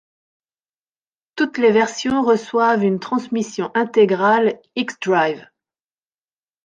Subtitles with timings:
[1.35, 5.45] Toutes les versions reçoivent une transmission intégrale xDrive.